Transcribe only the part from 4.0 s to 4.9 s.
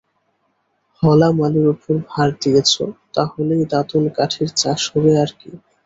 কাঠির চাষ